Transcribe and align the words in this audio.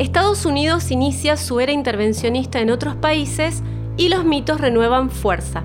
Estados 0.00 0.46
Unidos 0.46 0.90
inicia 0.90 1.36
su 1.36 1.60
era 1.60 1.72
intervencionista 1.72 2.58
en 2.60 2.70
otros 2.70 2.96
países 2.96 3.62
y 3.98 4.08
los 4.08 4.24
mitos 4.24 4.58
renuevan 4.58 5.10
fuerza. 5.10 5.62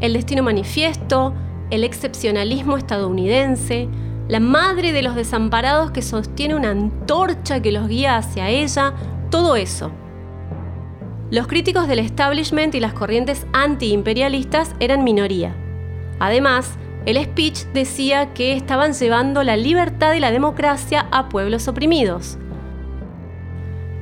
El 0.00 0.14
destino 0.14 0.42
manifiesto, 0.42 1.32
el 1.70 1.84
excepcionalismo 1.84 2.76
estadounidense, 2.76 3.88
la 4.26 4.40
madre 4.40 4.90
de 4.90 5.02
los 5.02 5.14
desamparados 5.14 5.92
que 5.92 6.02
sostiene 6.02 6.56
una 6.56 6.72
antorcha 6.72 7.62
que 7.62 7.70
los 7.70 7.86
guía 7.86 8.16
hacia 8.16 8.48
ella, 8.48 8.94
todo 9.30 9.54
eso. 9.54 9.92
Los 11.30 11.46
críticos 11.46 11.86
del 11.86 12.00
establishment 12.00 12.74
y 12.74 12.80
las 12.80 12.94
corrientes 12.94 13.46
antiimperialistas 13.52 14.74
eran 14.80 15.04
minoría. 15.04 15.54
Además, 16.18 16.78
el 17.06 17.22
speech 17.22 17.64
decía 17.74 18.32
que 18.32 18.54
estaban 18.54 18.94
llevando 18.94 19.42
la 19.42 19.56
libertad 19.56 20.14
y 20.14 20.20
la 20.20 20.30
democracia 20.30 21.06
a 21.10 21.28
pueblos 21.28 21.68
oprimidos. 21.68 22.38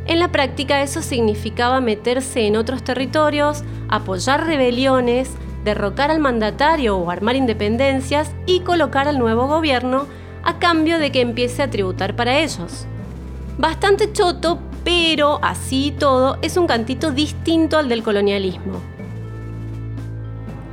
En 0.07 0.19
la 0.19 0.29
práctica 0.29 0.83
eso 0.83 1.03
significaba 1.03 1.81
meterse 1.81 2.47
en 2.47 2.57
otros 2.57 2.83
territorios, 2.83 3.65
apoyar 3.89 4.47
rebeliones, 4.47 5.31
derrocar 5.65 6.11
al 6.11 6.19
mandatario 6.19 6.97
o 6.97 7.11
armar 7.11 7.37
independencias 7.37 8.33
y 8.47 8.61
colocar 8.61 9.09
al 9.09 9.19
nuevo 9.19 9.47
gobierno 9.47 10.07
a 10.43 10.59
cambio 10.59 10.99
de 10.99 11.13
que 11.13 11.21
empiece 11.21 11.63
a 11.63 11.71
tributar 11.71 12.17
para 12.17 12.39
ellos. 12.39 12.87
Bastante 13.59 14.13
choto, 14.13 14.59
pero 14.83 15.39
así 15.43 15.89
y 15.89 15.91
todo 15.93 16.39
es 16.43 16.57
un 16.57 16.67
cantito 16.67 17.13
distinto 17.13 17.79
al 17.79 17.89
del 17.89 18.03
colonialismo. 18.03 18.81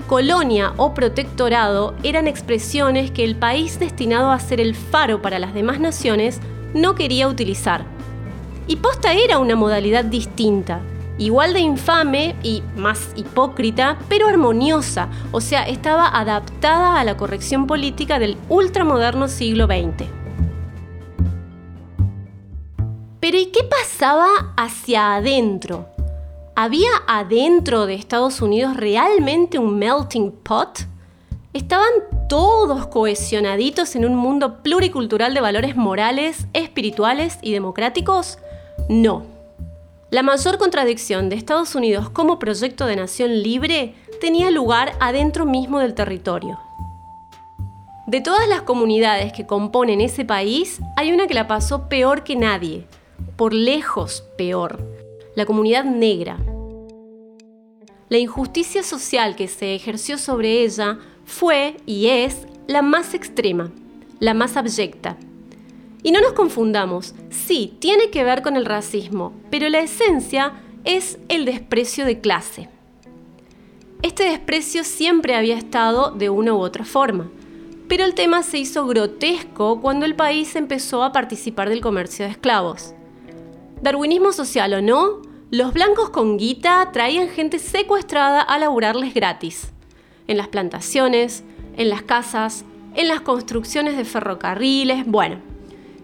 Colonia 0.09 0.73
o 0.77 0.95
protectorado 0.95 1.93
eran 2.01 2.27
expresiones 2.27 3.11
que 3.11 3.23
el 3.23 3.35
país 3.35 3.79
destinado 3.79 4.31
a 4.31 4.39
ser 4.39 4.59
el 4.59 4.73
faro 4.73 5.21
para 5.21 5.37
las 5.37 5.53
demás 5.53 5.79
naciones 5.79 6.39
no 6.73 6.95
quería 6.95 7.27
utilizar. 7.27 7.85
Y 8.65 8.77
posta 8.77 9.13
era 9.13 9.37
una 9.37 9.55
modalidad 9.55 10.03
distinta, 10.03 10.81
igual 11.19 11.53
de 11.53 11.59
infame 11.59 12.35
y 12.41 12.63
más 12.75 13.11
hipócrita, 13.15 13.99
pero 14.09 14.27
armoniosa, 14.27 15.09
o 15.31 15.41
sea, 15.41 15.61
estaba 15.67 16.07
adaptada 16.07 16.99
a 16.99 17.03
la 17.03 17.15
corrección 17.15 17.67
política 17.67 18.17
del 18.17 18.35
ultramoderno 18.49 19.27
siglo 19.27 19.67
XX. 19.67 20.09
Pero 23.19 23.37
¿y 23.37 23.45
qué 23.51 23.63
pasaba 23.63 24.55
hacia 24.57 25.13
adentro? 25.13 25.98
¿Había 26.61 26.89
adentro 27.07 27.85
de 27.85 27.93
Estados 27.93 28.41
Unidos 28.41 28.75
realmente 28.75 29.57
un 29.57 29.79
melting 29.79 30.33
pot? 30.43 30.87
¿Estaban 31.53 31.87
todos 32.27 32.87
cohesionaditos 32.87 33.95
en 33.95 34.03
un 34.03 34.17
mundo 34.17 34.61
pluricultural 34.61 35.33
de 35.33 35.39
valores 35.39 35.77
morales, 35.77 36.47
espirituales 36.51 37.39
y 37.41 37.53
democráticos? 37.53 38.39
No. 38.89 39.23
La 40.11 40.21
mayor 40.21 40.57
contradicción 40.57 41.29
de 41.29 41.37
Estados 41.37 41.75
Unidos 41.75 42.09
como 42.09 42.39
proyecto 42.39 42.87
de 42.87 42.97
nación 42.97 43.41
libre 43.41 43.95
tenía 44.19 44.51
lugar 44.51 44.97
adentro 44.99 45.45
mismo 45.45 45.79
del 45.79 45.93
territorio. 45.93 46.59
De 48.05 48.19
todas 48.19 48.49
las 48.49 48.63
comunidades 48.63 49.31
que 49.31 49.47
componen 49.47 50.01
ese 50.01 50.25
país, 50.25 50.81
hay 50.97 51.13
una 51.13 51.25
que 51.25 51.35
la 51.35 51.47
pasó 51.47 51.87
peor 51.87 52.25
que 52.25 52.35
nadie, 52.35 52.85
por 53.37 53.53
lejos 53.53 54.25
peor, 54.37 54.98
la 55.35 55.45
comunidad 55.45 55.83
negra. 55.83 56.37
La 58.09 58.17
injusticia 58.17 58.83
social 58.83 59.35
que 59.35 59.47
se 59.47 59.75
ejerció 59.75 60.17
sobre 60.17 60.63
ella 60.63 60.97
fue 61.25 61.77
y 61.85 62.07
es 62.07 62.47
la 62.67 62.81
más 62.81 63.13
extrema, 63.13 63.71
la 64.19 64.33
más 64.33 64.57
abyecta. 64.57 65.17
Y 66.01 66.11
no 66.11 66.21
nos 66.21 66.33
confundamos, 66.33 67.13
sí, 67.29 67.75
tiene 67.79 68.09
que 68.09 68.23
ver 68.23 68.41
con 68.41 68.55
el 68.55 68.65
racismo, 68.65 69.33
pero 69.51 69.69
la 69.69 69.79
esencia 69.79 70.53
es 70.85 71.19
el 71.27 71.45
desprecio 71.45 72.05
de 72.05 72.19
clase. 72.19 72.69
Este 74.01 74.23
desprecio 74.23 74.83
siempre 74.85 75.35
había 75.35 75.57
estado 75.57 76.11
de 76.11 76.29
una 76.29 76.53
u 76.53 76.59
otra 76.59 76.85
forma, 76.85 77.29
pero 77.89 78.05
el 78.05 78.13
tema 78.13 78.43
se 78.43 78.57
hizo 78.57 78.87
grotesco 78.87 79.81
cuando 79.81 80.05
el 80.05 80.15
país 80.15 80.55
empezó 80.55 81.03
a 81.03 81.11
participar 81.11 81.69
del 81.69 81.81
comercio 81.81 82.25
de 82.25 82.31
esclavos. 82.31 82.93
Darwinismo 83.81 84.33
social 84.33 84.73
o 84.73 84.81
no, 84.81 85.21
los 85.51 85.73
blancos 85.73 86.09
con 86.09 86.37
guita 86.37 86.89
traían 86.91 87.29
gente 87.29 87.59
secuestrada 87.59 88.41
a 88.41 88.59
laburarles 88.59 89.13
gratis, 89.13 89.71
en 90.27 90.35
las 90.35 90.49
plantaciones, 90.49 91.45
en 91.77 91.89
las 91.89 92.01
casas, 92.01 92.65
en 92.95 93.07
las 93.07 93.21
construcciones 93.21 93.95
de 93.95 94.03
ferrocarriles, 94.03 95.05
bueno, 95.05 95.37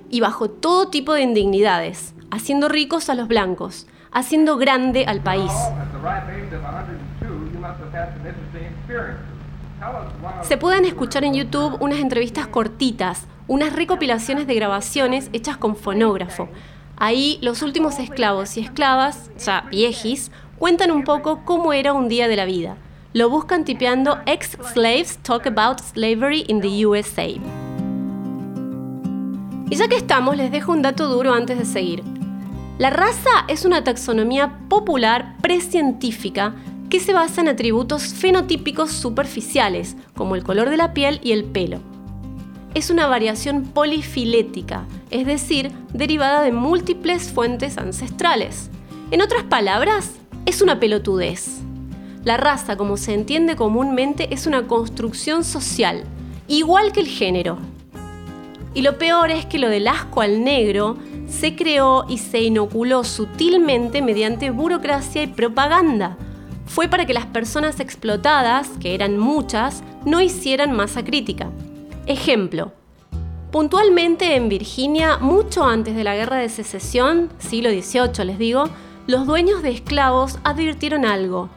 y 0.09 0.21
bajo 0.21 0.49
todo 0.49 0.87
tipo 0.87 1.13
de 1.13 1.23
indignidades, 1.23 2.13
haciendo 2.31 2.69
ricos 2.69 3.09
a 3.09 3.15
los 3.15 3.27
blancos, 3.27 3.87
haciendo 4.11 4.55
grande 4.55 5.05
al 5.05 5.21
país. 5.21 5.51
Se 10.43 10.57
pueden 10.57 10.85
escuchar 10.85 11.25
en 11.25 11.33
YouTube 11.33 11.75
unas 11.81 11.99
entrevistas 11.99 12.47
cortitas, 12.47 13.27
unas 13.47 13.73
recopilaciones 13.73 14.47
de 14.47 14.55
grabaciones 14.55 15.29
hechas 15.33 15.57
con 15.57 15.75
fonógrafo. 15.75 16.47
Ahí 16.97 17.39
los 17.41 17.61
últimos 17.61 17.99
esclavos 17.99 18.55
y 18.57 18.61
esclavas, 18.61 19.29
ya 19.37 19.67
viejis, 19.69 20.31
cuentan 20.57 20.91
un 20.91 21.03
poco 21.03 21.41
cómo 21.43 21.73
era 21.73 21.91
un 21.93 22.07
día 22.07 22.27
de 22.27 22.37
la 22.37 22.45
vida. 22.45 22.77
Lo 23.13 23.29
buscan 23.29 23.65
tipeando 23.65 24.19
Ex-Slaves 24.25 25.17
Talk 25.19 25.47
About 25.47 25.79
Slavery 25.79 26.45
in 26.47 26.61
the 26.61 26.85
USA. 26.85 27.27
Y 29.69 29.75
ya 29.75 29.87
que 29.87 29.97
estamos, 29.97 30.37
les 30.37 30.51
dejo 30.51 30.71
un 30.71 30.81
dato 30.81 31.07
duro 31.07 31.33
antes 31.33 31.57
de 31.57 31.65
seguir. 31.65 32.03
La 32.77 32.89
raza 32.89 33.45
es 33.47 33.65
una 33.65 33.83
taxonomía 33.83 34.59
popular 34.69 35.35
precientífica 35.41 36.53
que 36.89 36.99
se 36.99 37.13
basa 37.13 37.41
en 37.41 37.49
atributos 37.49 38.13
fenotípicos 38.13 38.91
superficiales, 38.91 39.95
como 40.13 40.35
el 40.35 40.43
color 40.43 40.69
de 40.69 40.77
la 40.77 40.93
piel 40.93 41.19
y 41.23 41.31
el 41.31 41.45
pelo. 41.45 41.94
Es 42.75 42.89
una 42.89 43.07
variación 43.07 43.63
polifilética, 43.63 44.85
es 45.09 45.25
decir, 45.25 45.71
derivada 45.93 46.41
de 46.41 46.51
múltiples 46.51 47.31
fuentes 47.31 47.77
ancestrales. 47.77 48.69
En 49.11 49.21
otras 49.21 49.43
palabras, 49.43 50.11
es 50.45 50.61
una 50.61 50.77
pelotudez. 50.77 51.61
La 52.25 52.35
raza, 52.35 52.75
como 52.75 52.97
se 52.97 53.13
entiende 53.13 53.55
comúnmente, 53.55 54.33
es 54.33 54.45
una 54.45 54.67
construcción 54.67 55.45
social, 55.45 56.03
igual 56.49 56.91
que 56.91 56.99
el 56.99 57.07
género. 57.07 57.59
Y 58.73 58.81
lo 58.81 58.97
peor 58.97 59.31
es 59.31 59.45
que 59.45 59.57
lo 59.57 59.69
del 59.69 59.87
asco 59.87 60.19
al 60.19 60.43
negro 60.43 60.97
se 61.29 61.55
creó 61.55 62.03
y 62.09 62.17
se 62.17 62.41
inoculó 62.41 63.05
sutilmente 63.05 64.01
mediante 64.01 64.49
burocracia 64.49 65.23
y 65.23 65.27
propaganda. 65.27 66.17
Fue 66.65 66.89
para 66.89 67.05
que 67.05 67.13
las 67.13 67.25
personas 67.25 67.79
explotadas, 67.79 68.67
que 68.81 68.93
eran 68.93 69.17
muchas, 69.17 69.81
no 70.03 70.19
hicieran 70.19 70.73
masa 70.73 71.05
crítica. 71.05 71.49
Ejemplo. 72.07 72.71
Puntualmente 73.51 74.35
en 74.35 74.47
Virginia, 74.47 75.17
mucho 75.17 75.63
antes 75.63 75.95
de 75.95 76.03
la 76.03 76.15
Guerra 76.15 76.37
de 76.37 76.49
Secesión, 76.49 77.31
siglo 77.39 77.69
XVIII 77.71 78.25
les 78.25 78.37
digo, 78.37 78.65
los 79.07 79.25
dueños 79.25 79.63
de 79.63 79.71
esclavos 79.71 80.37
advirtieron 80.43 81.03
algo. 81.03 81.49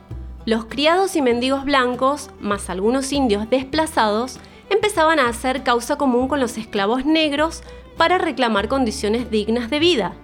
Los 0.47 0.64
criados 0.64 1.16
y 1.16 1.22
mendigos 1.22 1.66
blancos, 1.66 2.31
más 2.41 2.70
algunos 2.70 3.12
indios 3.12 3.50
desplazados, 3.50 4.41
empezaban 4.70 5.19
a 5.19 5.28
hacer 5.28 5.64
causa 5.64 5.97
común 5.97 6.28
con 6.28 6.41
los 6.41 6.56
esclavos 6.56 7.04
negros 7.04 7.62
para 7.98 8.16
reclamar 8.16 8.69
condiciones 8.69 9.31
dignas 9.31 9.69
de 9.69 9.81
vida. 9.81 10.14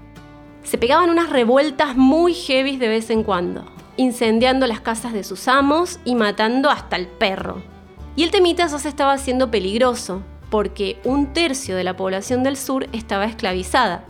Se 0.63 0.79
pegaban 0.79 1.11
unas 1.11 1.29
revueltas 1.29 1.97
muy 1.97 2.33
heavy 2.33 2.79
de 2.79 2.89
vez 2.89 3.11
en 3.11 3.25
cuando, 3.25 3.67
incendiando 3.99 4.67
las 4.67 4.81
casas 4.81 5.13
de 5.13 5.23
sus 5.23 5.49
amos 5.49 6.01
y 6.07 6.15
matando 6.15 6.71
hasta 6.71 6.97
el 6.97 7.09
perro. 7.09 7.74
Y 8.17 8.23
el 8.23 8.31
temita 8.31 8.67
ya 8.67 8.79
se 8.79 8.89
estaba 8.89 9.13
haciendo 9.13 9.51
peligroso, 9.51 10.23
porque 10.51 10.99
un 11.05 11.33
tercio 11.33 11.77
de 11.77 11.85
la 11.85 11.97
población 11.97 12.43
del 12.43 12.57
sur 12.57 12.89
estaba 12.93 13.25
esclavizada. 13.25 14.05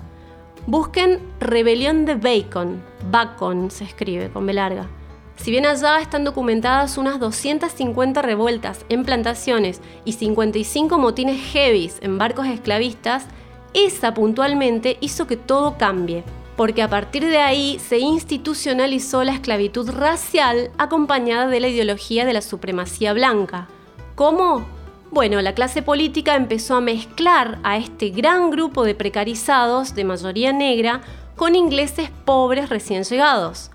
Busquen 0.67 1.21
Rebelión 1.41 2.05
de 2.05 2.15
Bacon, 2.15 2.83
Bacon 3.11 3.71
se 3.71 3.85
escribe 3.85 4.31
con 4.31 4.47
B 4.47 4.53
larga 4.53 4.89
si 5.37 5.51
bien 5.51 5.67
allá 5.67 5.99
están 5.99 6.25
documentadas 6.25 6.97
unas 6.97 7.19
250 7.19 8.23
revueltas 8.23 8.85
en 8.89 9.05
plantaciones 9.05 9.81
y 10.05 10.13
55 10.13 10.97
motines 10.99 11.41
heavies 11.53 11.99
en 12.01 12.19
barcos 12.19 12.47
esclavistas, 12.47 13.27
esa 13.75 14.15
puntualmente 14.15 14.97
hizo 15.01 15.27
que 15.27 15.37
todo 15.37 15.77
cambie, 15.77 16.23
porque 16.57 16.83
a 16.83 16.89
partir 16.89 17.27
de 17.27 17.39
ahí 17.39 17.79
se 17.81 17.99
institucionalizó 17.99 19.25
la 19.25 19.35
esclavitud 19.35 19.91
racial 19.91 20.71
acompañada 20.79 21.49
de 21.49 21.61
la 21.61 21.69
ideología 21.69 22.25
de 22.25 22.33
la 22.33 22.41
supremacía 22.41 23.13
blanca. 23.13 23.69
¿Cómo? 24.15 24.65
Bueno, 25.11 25.41
la 25.43 25.55
clase 25.55 25.83
política 25.83 26.37
empezó 26.37 26.77
a 26.77 26.81
mezclar 26.81 27.59
a 27.65 27.77
este 27.77 28.11
gran 28.11 28.51
grupo 28.51 28.85
de 28.85 28.95
precarizados 28.95 29.95
de 29.95 30.05
mayoría 30.05 30.53
negra 30.53 31.01
con 31.37 31.57
ingleses 31.57 32.11
pobres 32.25 32.69
recién 32.69 33.03
llegados. 33.03 33.71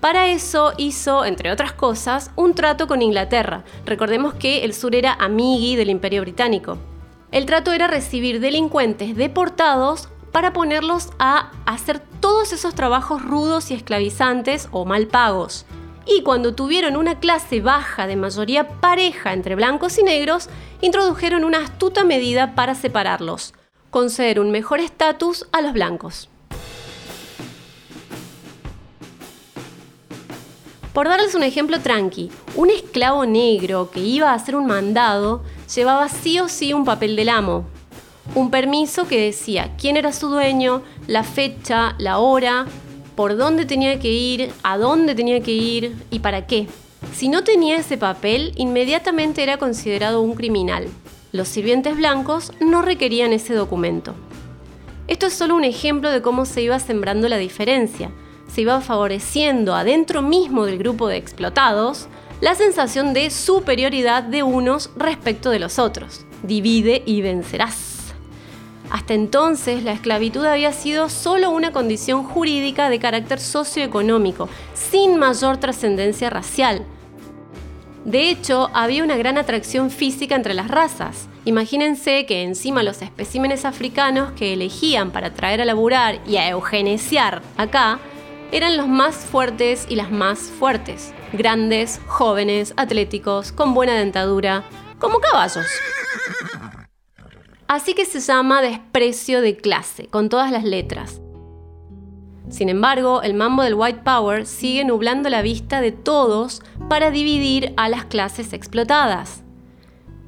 Para 0.00 0.26
eso 0.26 0.72
hizo, 0.78 1.24
entre 1.24 1.52
otras 1.52 1.72
cosas, 1.72 2.32
un 2.34 2.54
trato 2.54 2.88
con 2.88 3.02
Inglaterra. 3.02 3.62
Recordemos 3.86 4.34
que 4.34 4.64
el 4.64 4.74
sur 4.74 4.96
era 4.96 5.12
amigui 5.12 5.76
del 5.76 5.90
Imperio 5.90 6.22
Británico. 6.22 6.78
El 7.30 7.46
trato 7.46 7.72
era 7.72 7.86
recibir 7.86 8.40
delincuentes 8.40 9.14
deportados 9.14 10.08
para 10.32 10.52
ponerlos 10.52 11.10
a 11.20 11.52
hacer 11.66 12.00
todos 12.00 12.52
esos 12.52 12.74
trabajos 12.74 13.22
rudos 13.22 13.70
y 13.70 13.74
esclavizantes 13.74 14.68
o 14.72 14.84
mal 14.84 15.06
pagos. 15.06 15.66
Y 16.06 16.22
cuando 16.22 16.54
tuvieron 16.54 16.96
una 16.96 17.20
clase 17.20 17.60
baja 17.60 18.06
de 18.06 18.16
mayoría 18.16 18.68
pareja 18.80 19.32
entre 19.32 19.54
blancos 19.54 19.98
y 19.98 20.02
negros, 20.02 20.48
introdujeron 20.80 21.44
una 21.44 21.58
astuta 21.58 22.04
medida 22.04 22.54
para 22.54 22.74
separarlos, 22.74 23.54
conceder 23.90 24.40
un 24.40 24.50
mejor 24.50 24.80
estatus 24.80 25.46
a 25.52 25.60
los 25.60 25.72
blancos. 25.72 26.28
Por 30.92 31.08
darles 31.08 31.34
un 31.34 31.42
ejemplo 31.42 31.80
tranqui, 31.80 32.30
un 32.54 32.68
esclavo 32.68 33.24
negro 33.24 33.90
que 33.90 34.00
iba 34.00 34.30
a 34.30 34.34
hacer 34.34 34.56
un 34.56 34.66
mandado 34.66 35.42
llevaba 35.74 36.08
sí 36.10 36.38
o 36.38 36.48
sí 36.48 36.74
un 36.74 36.84
papel 36.84 37.16
del 37.16 37.30
amo. 37.30 37.64
Un 38.34 38.50
permiso 38.50 39.08
que 39.08 39.18
decía 39.18 39.74
quién 39.78 39.96
era 39.96 40.12
su 40.12 40.28
dueño, 40.28 40.82
la 41.06 41.24
fecha, 41.24 41.94
la 41.98 42.18
hora, 42.18 42.66
por 43.14 43.36
dónde 43.36 43.64
tenía 43.64 43.98
que 43.98 44.10
ir, 44.10 44.50
a 44.62 44.78
dónde 44.78 45.14
tenía 45.14 45.40
que 45.40 45.52
ir 45.52 45.96
y 46.10 46.20
para 46.20 46.46
qué. 46.46 46.66
Si 47.14 47.28
no 47.28 47.44
tenía 47.44 47.76
ese 47.76 47.98
papel, 47.98 48.52
inmediatamente 48.56 49.42
era 49.42 49.58
considerado 49.58 50.20
un 50.20 50.34
criminal. 50.34 50.88
Los 51.32 51.48
sirvientes 51.48 51.96
blancos 51.96 52.52
no 52.60 52.82
requerían 52.82 53.32
ese 53.32 53.54
documento. 53.54 54.14
Esto 55.08 55.26
es 55.26 55.34
solo 55.34 55.56
un 55.56 55.64
ejemplo 55.64 56.10
de 56.10 56.22
cómo 56.22 56.44
se 56.44 56.62
iba 56.62 56.78
sembrando 56.78 57.28
la 57.28 57.38
diferencia 57.38 58.10
se 58.52 58.62
iba 58.62 58.80
favoreciendo 58.80 59.74
adentro 59.74 60.20
mismo 60.20 60.66
del 60.66 60.78
grupo 60.78 61.08
de 61.08 61.16
explotados 61.16 62.08
la 62.40 62.54
sensación 62.54 63.14
de 63.14 63.30
superioridad 63.30 64.22
de 64.24 64.42
unos 64.42 64.90
respecto 64.96 65.50
de 65.50 65.60
los 65.60 65.78
otros. 65.78 66.26
Divide 66.42 67.02
y 67.06 67.22
vencerás. 67.22 67.91
Hasta 68.92 69.14
entonces 69.14 69.84
la 69.84 69.92
esclavitud 69.92 70.44
había 70.44 70.70
sido 70.70 71.08
solo 71.08 71.50
una 71.50 71.72
condición 71.72 72.24
jurídica 72.24 72.90
de 72.90 72.98
carácter 72.98 73.40
socioeconómico, 73.40 74.50
sin 74.74 75.16
mayor 75.16 75.56
trascendencia 75.56 76.28
racial. 76.28 76.84
De 78.04 78.28
hecho, 78.28 78.68
había 78.74 79.02
una 79.02 79.16
gran 79.16 79.38
atracción 79.38 79.90
física 79.90 80.34
entre 80.34 80.52
las 80.52 80.68
razas. 80.68 81.26
Imagínense 81.46 82.26
que 82.26 82.42
encima 82.42 82.82
los 82.82 83.00
especímenes 83.00 83.64
africanos 83.64 84.32
que 84.32 84.52
elegían 84.52 85.10
para 85.10 85.32
traer 85.32 85.62
a 85.62 85.64
laburar 85.64 86.20
y 86.26 86.36
a 86.36 86.50
eugenesiar 86.50 87.40
acá 87.56 87.98
eran 88.50 88.76
los 88.76 88.88
más 88.88 89.16
fuertes 89.16 89.86
y 89.88 89.96
las 89.96 90.10
más 90.10 90.38
fuertes, 90.38 91.14
grandes, 91.32 91.98
jóvenes, 92.06 92.74
atléticos, 92.76 93.52
con 93.52 93.72
buena 93.72 93.94
dentadura, 93.94 94.64
como 94.98 95.18
caballos. 95.18 95.66
Así 97.72 97.94
que 97.94 98.04
se 98.04 98.20
llama 98.20 98.60
desprecio 98.60 99.40
de 99.40 99.56
clase, 99.56 100.06
con 100.08 100.28
todas 100.28 100.50
las 100.50 100.62
letras. 100.62 101.22
Sin 102.50 102.68
embargo, 102.68 103.22
el 103.22 103.32
mambo 103.32 103.62
del 103.62 103.72
White 103.72 104.02
Power 104.04 104.44
sigue 104.44 104.84
nublando 104.84 105.30
la 105.30 105.40
vista 105.40 105.80
de 105.80 105.90
todos 105.90 106.60
para 106.90 107.10
dividir 107.10 107.72
a 107.78 107.88
las 107.88 108.04
clases 108.04 108.52
explotadas. 108.52 109.42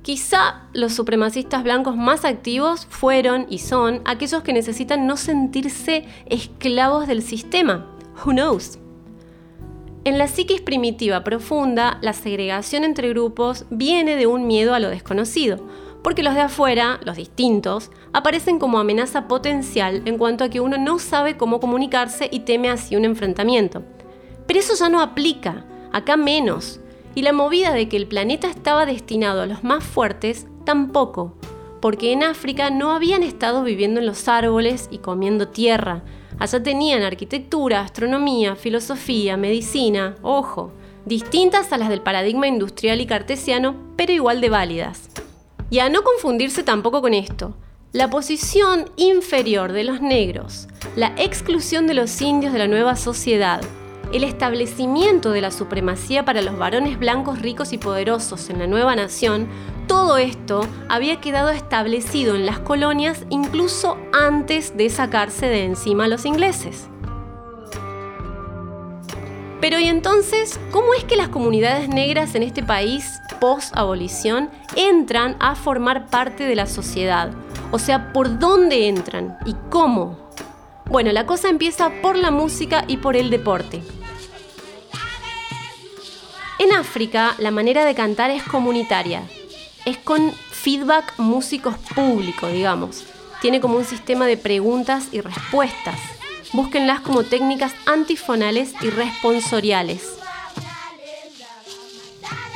Quizá 0.00 0.62
los 0.72 0.94
supremacistas 0.94 1.64
blancos 1.64 1.98
más 1.98 2.24
activos 2.24 2.86
fueron 2.88 3.46
y 3.50 3.58
son 3.58 4.00
aquellos 4.06 4.42
que 4.42 4.54
necesitan 4.54 5.06
no 5.06 5.18
sentirse 5.18 6.06
esclavos 6.24 7.06
del 7.06 7.20
sistema, 7.20 7.94
Who 8.24 8.32
knows? 8.32 8.78
En 10.04 10.16
la 10.16 10.28
psiquis 10.28 10.62
primitiva 10.62 11.24
profunda, 11.24 11.98
la 12.00 12.14
segregación 12.14 12.84
entre 12.84 13.10
grupos 13.10 13.66
viene 13.68 14.16
de 14.16 14.26
un 14.26 14.46
miedo 14.46 14.72
a 14.72 14.80
lo 14.80 14.88
desconocido, 14.88 15.58
porque 16.04 16.22
los 16.22 16.34
de 16.34 16.42
afuera, 16.42 17.00
los 17.02 17.16
distintos, 17.16 17.90
aparecen 18.12 18.60
como 18.60 18.78
amenaza 18.78 19.26
potencial 19.26 20.02
en 20.04 20.18
cuanto 20.18 20.44
a 20.44 20.50
que 20.50 20.60
uno 20.60 20.78
no 20.78 21.00
sabe 21.00 21.36
cómo 21.36 21.58
comunicarse 21.58 22.28
y 22.30 22.40
teme 22.40 22.70
así 22.70 22.94
un 22.94 23.04
enfrentamiento. 23.04 23.82
Pero 24.46 24.60
eso 24.60 24.74
ya 24.74 24.88
no 24.88 25.00
aplica, 25.00 25.64
acá 25.92 26.16
menos, 26.16 26.78
y 27.16 27.22
la 27.22 27.32
movida 27.32 27.72
de 27.72 27.88
que 27.88 27.96
el 27.96 28.06
planeta 28.06 28.48
estaba 28.48 28.86
destinado 28.86 29.42
a 29.42 29.46
los 29.46 29.64
más 29.64 29.82
fuertes 29.82 30.46
tampoco, 30.64 31.34
porque 31.80 32.12
en 32.12 32.22
África 32.22 32.70
no 32.70 32.92
habían 32.92 33.24
estado 33.24 33.64
viviendo 33.64 33.98
en 33.98 34.06
los 34.06 34.28
árboles 34.28 34.88
y 34.92 34.98
comiendo 34.98 35.48
tierra, 35.48 36.04
Allá 36.38 36.62
tenían 36.62 37.02
arquitectura, 37.02 37.80
astronomía, 37.80 38.56
filosofía, 38.56 39.36
medicina, 39.36 40.16
ojo, 40.22 40.72
distintas 41.04 41.72
a 41.72 41.78
las 41.78 41.88
del 41.88 42.00
paradigma 42.00 42.48
industrial 42.48 43.00
y 43.00 43.06
cartesiano, 43.06 43.76
pero 43.96 44.12
igual 44.12 44.40
de 44.40 44.48
válidas. 44.48 45.10
Y 45.70 45.78
a 45.78 45.88
no 45.88 46.02
confundirse 46.02 46.62
tampoco 46.62 47.00
con 47.00 47.14
esto, 47.14 47.54
la 47.92 48.10
posición 48.10 48.90
inferior 48.96 49.72
de 49.72 49.84
los 49.84 50.00
negros, 50.00 50.68
la 50.96 51.14
exclusión 51.16 51.86
de 51.86 51.94
los 51.94 52.20
indios 52.20 52.52
de 52.52 52.58
la 52.58 52.68
nueva 52.68 52.96
sociedad, 52.96 53.60
el 54.12 54.24
establecimiento 54.24 55.30
de 55.30 55.40
la 55.40 55.50
supremacía 55.50 56.24
para 56.24 56.42
los 56.42 56.56
varones 56.58 56.98
blancos 56.98 57.40
ricos 57.40 57.72
y 57.72 57.78
poderosos 57.78 58.50
en 58.50 58.58
la 58.58 58.66
nueva 58.66 58.94
nación 58.94 59.48
todo 59.86 60.16
esto 60.16 60.66
había 60.88 61.20
quedado 61.20 61.50
establecido 61.50 62.34
en 62.34 62.46
las 62.46 62.58
colonias 62.58 63.26
incluso 63.28 63.98
antes 64.12 64.76
de 64.76 64.88
sacarse 64.88 65.46
de 65.46 65.64
encima 65.64 66.04
a 66.04 66.08
los 66.08 66.24
ingleses. 66.24 66.88
Pero 69.64 69.80
¿y 69.80 69.88
entonces 69.88 70.60
cómo 70.70 70.92
es 70.92 71.04
que 71.04 71.16
las 71.16 71.30
comunidades 71.30 71.88
negras 71.88 72.34
en 72.34 72.42
este 72.42 72.62
país 72.62 73.22
post-abolición 73.40 74.50
entran 74.76 75.36
a 75.40 75.54
formar 75.54 76.08
parte 76.08 76.44
de 76.44 76.54
la 76.54 76.66
sociedad? 76.66 77.32
O 77.70 77.78
sea, 77.78 78.12
¿por 78.12 78.38
dónde 78.38 78.88
entran 78.88 79.38
y 79.46 79.54
cómo? 79.70 80.18
Bueno, 80.84 81.12
la 81.12 81.24
cosa 81.24 81.48
empieza 81.48 81.88
por 82.02 82.14
la 82.14 82.30
música 82.30 82.84
y 82.88 82.98
por 82.98 83.16
el 83.16 83.30
deporte. 83.30 83.82
En 86.58 86.70
África, 86.74 87.34
la 87.38 87.50
manera 87.50 87.86
de 87.86 87.94
cantar 87.94 88.30
es 88.30 88.42
comunitaria, 88.42 89.22
es 89.86 89.96
con 89.96 90.30
feedback 90.30 91.14
músicos 91.16 91.76
público, 91.94 92.48
digamos. 92.48 93.06
Tiene 93.40 93.62
como 93.62 93.78
un 93.78 93.86
sistema 93.86 94.26
de 94.26 94.36
preguntas 94.36 95.08
y 95.10 95.22
respuestas. 95.22 96.13
Búsquenlas 96.52 97.00
como 97.00 97.24
técnicas 97.24 97.72
antifonales 97.86 98.74
y 98.82 98.90
responsoriales. 98.90 100.18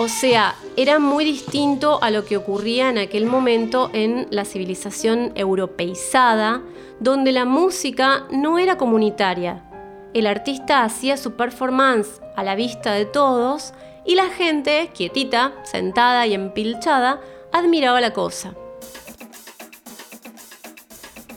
O 0.00 0.06
sea, 0.06 0.54
era 0.76 1.00
muy 1.00 1.24
distinto 1.24 1.98
a 2.00 2.12
lo 2.12 2.24
que 2.24 2.36
ocurría 2.36 2.88
en 2.88 2.98
aquel 2.98 3.26
momento 3.26 3.90
en 3.92 4.28
la 4.30 4.44
civilización 4.44 5.32
europeizada, 5.34 6.62
donde 7.00 7.32
la 7.32 7.44
música 7.44 8.24
no 8.30 8.60
era 8.60 8.78
comunitaria. 8.78 9.64
El 10.14 10.28
artista 10.28 10.84
hacía 10.84 11.16
su 11.16 11.32
performance 11.32 12.20
a 12.36 12.44
la 12.44 12.54
vista 12.54 12.92
de 12.92 13.06
todos 13.06 13.74
y 14.04 14.14
la 14.14 14.28
gente, 14.28 14.90
quietita, 14.94 15.52
sentada 15.64 16.28
y 16.28 16.34
empilchada, 16.34 17.20
admiraba 17.52 18.00
la 18.00 18.12
cosa. 18.12 18.54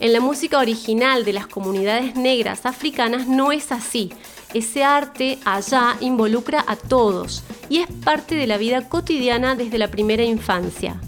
En 0.02 0.12
la 0.12 0.18
música 0.18 0.58
original 0.58 1.24
de 1.24 1.32
las 1.32 1.46
comunidades 1.46 2.16
negras 2.16 2.66
africanas 2.66 3.28
no 3.28 3.52
es 3.52 3.70
así. 3.70 4.12
Ese 4.52 4.82
arte 4.82 5.38
allá 5.44 5.96
involucra 6.00 6.64
a 6.66 6.74
todos 6.74 7.44
y 7.68 7.78
es 7.78 7.86
parte 8.04 8.34
de 8.34 8.48
la 8.48 8.56
vida 8.58 8.88
cotidiana 8.88 9.54
desde 9.54 9.78
la 9.78 9.92
primera 9.92 10.24
infancia. 10.24 11.00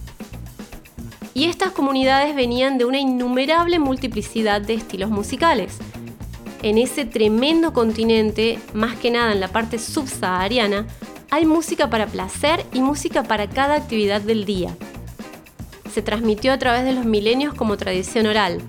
Y 1.34 1.46
estas 1.46 1.72
comunidades 1.72 2.36
venían 2.36 2.78
de 2.78 2.84
una 2.84 3.00
innumerable 3.00 3.80
multiplicidad 3.80 4.60
de 4.60 4.74
estilos 4.74 5.10
musicales. 5.10 5.78
En 6.62 6.78
ese 6.78 7.04
tremendo 7.04 7.72
continente, 7.72 8.60
más 8.74 8.94
que 8.94 9.10
nada 9.10 9.32
en 9.32 9.40
la 9.40 9.48
parte 9.48 9.80
subsahariana, 9.80 10.86
hay 11.32 11.46
música 11.46 11.90
para 11.90 12.06
placer 12.06 12.64
y 12.72 12.80
música 12.80 13.24
para 13.24 13.50
cada 13.50 13.74
actividad 13.74 14.20
del 14.20 14.44
día. 14.44 14.76
Se 15.92 16.00
transmitió 16.00 16.52
a 16.52 16.58
través 16.60 16.84
de 16.84 16.92
los 16.92 17.04
milenios 17.04 17.54
como 17.54 17.76
tradición 17.76 18.26
oral. 18.26 18.62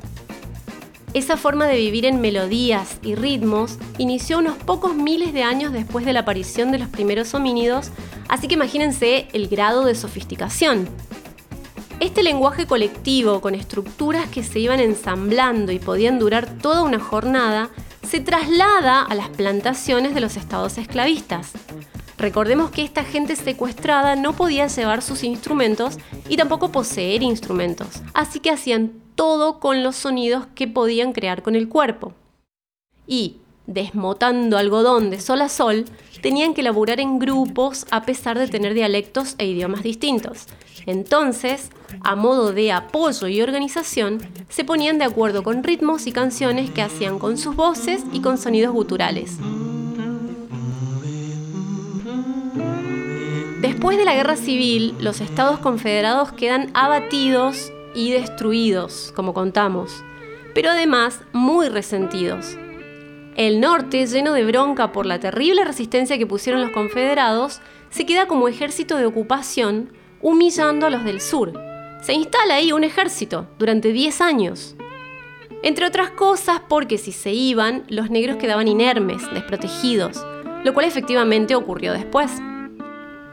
Esa 1.16 1.38
forma 1.38 1.66
de 1.68 1.78
vivir 1.78 2.06
en 2.06 2.20
melodías 2.20 3.00
y 3.02 3.16
ritmos 3.16 3.78
inició 3.98 4.40
unos 4.40 4.58
pocos 4.58 4.96
miles 4.96 5.32
de 5.32 5.44
años 5.44 5.72
después 5.72 6.06
de 6.06 6.12
la 6.12 6.20
aparición 6.20 6.74
de 6.74 6.78
los 6.78 6.90
primeros 6.90 7.34
homínidos, 7.34 7.92
así 8.28 8.50
que 8.50 8.56
imagínense 8.56 9.30
el 9.32 9.48
grado 9.48 9.86
de 9.86 9.96
sofisticación. 9.96 10.90
Este 12.02 12.22
lenguaje 12.22 12.68
colectivo, 12.68 13.40
con 13.40 13.56
estructuras 13.56 14.28
que 14.28 14.44
se 14.44 14.60
iban 14.60 14.82
ensamblando 14.82 15.72
y 15.72 15.80
podían 15.80 16.20
durar 16.20 16.50
toda 16.58 16.84
una 16.84 17.00
jornada, 17.00 17.70
se 18.06 18.20
traslada 18.20 19.02
a 19.02 19.16
las 19.16 19.30
plantaciones 19.30 20.14
de 20.16 20.20
los 20.20 20.36
estados 20.36 20.78
esclavistas. 20.78 21.54
Recordemos 22.18 22.72
que 22.72 22.84
esta 22.84 23.06
gente 23.06 23.38
secuestrada 23.38 24.18
no 24.18 24.34
podía 24.34 24.68
llevar 24.68 25.02
sus 25.02 25.24
instrumentos 25.24 25.98
y 26.28 26.36
tampoco 26.36 26.74
poseer 26.74 27.24
instrumentos, 27.24 28.02
así 28.14 28.42
que 28.42 28.52
hacían 28.52 29.05
todo 29.16 29.60
con 29.60 29.84
los 29.84 29.96
sonidos 29.96 30.46
que 30.54 30.68
podían 30.68 31.14
crear 31.14 31.42
con 31.42 31.56
el 31.56 31.68
cuerpo. 31.68 32.14
Y, 33.08 33.38
desmotando 33.68 34.58
algodón 34.58 35.10
de 35.10 35.20
sol 35.20 35.42
a 35.42 35.50
sol, 35.50 35.86
tenían 36.22 36.54
que 36.54 36.64
laburar 36.64 37.00
en 37.00 37.20
grupos 37.20 37.86
a 37.92 38.04
pesar 38.04 38.38
de 38.38 38.48
tener 38.48 38.74
dialectos 38.74 39.36
e 39.38 39.46
idiomas 39.46 39.84
distintos. 39.84 40.48
Entonces, 40.86 41.70
a 42.02 42.16
modo 42.16 42.52
de 42.52 42.72
apoyo 42.72 43.28
y 43.28 43.42
organización, 43.42 44.20
se 44.50 44.64
ponían 44.64 44.98
de 44.98 45.06
acuerdo 45.06 45.44
con 45.44 45.64
ritmos 45.64 46.08
y 46.08 46.12
canciones 46.12 46.70
que 46.70 46.82
hacían 46.82 47.18
con 47.20 47.38
sus 47.38 47.56
voces 47.56 48.04
y 48.12 48.22
con 48.22 48.38
sonidos 48.38 48.74
guturales. 48.74 49.38
Después 53.62 53.98
de 53.98 54.06
la 54.06 54.14
guerra 54.14 54.36
civil, 54.36 54.94
los 55.00 55.22
estados 55.22 55.60
confederados 55.60 56.32
quedan 56.32 56.70
abatidos 56.76 57.72
y 57.96 58.12
destruidos, 58.12 59.12
como 59.16 59.34
contamos, 59.34 60.04
pero 60.54 60.70
además 60.70 61.22
muy 61.34 61.70
resentidos. 61.70 62.58
El 63.36 63.60
norte, 63.60 64.06
lleno 64.06 64.34
de 64.34 64.46
bronca 64.46 64.92
por 64.92 65.06
la 65.06 65.20
terrible 65.20 65.66
resistencia 65.66 66.18
que 66.18 66.28
pusieron 66.28 66.62
los 66.62 66.72
confederados, 66.72 67.62
se 67.90 68.06
queda 68.06 68.28
como 68.28 68.48
ejército 68.48 68.98
de 68.98 69.06
ocupación, 69.06 69.92
humillando 70.22 70.86
a 70.86 70.90
los 70.90 71.04
del 71.04 71.20
sur. 71.20 71.54
Se 72.02 72.14
instala 72.14 72.56
ahí 72.56 72.72
un 72.72 72.84
ejército 72.84 73.48
durante 73.58 73.92
10 73.92 74.22
años. 74.22 74.76
Entre 75.64 75.86
otras 75.86 76.12
cosas 76.12 76.62
porque 76.70 76.98
si 76.98 77.12
se 77.12 77.34
iban, 77.34 77.84
los 77.90 78.10
negros 78.10 78.38
quedaban 78.38 78.68
inermes, 78.68 79.22
desprotegidos, 79.34 80.26
lo 80.64 80.74
cual 80.74 80.86
efectivamente 80.86 81.56
ocurrió 81.56 81.92
después. 81.92 82.32